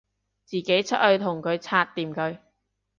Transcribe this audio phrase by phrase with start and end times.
[0.45, 2.39] 自己出去同佢拆掂佢